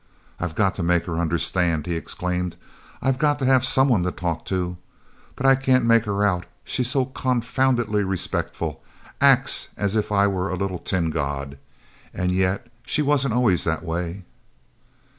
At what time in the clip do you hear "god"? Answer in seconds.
11.11-11.59